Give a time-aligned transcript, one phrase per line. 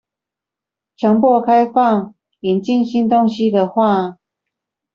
[0.97, 4.17] 強迫開放、引進新東西的話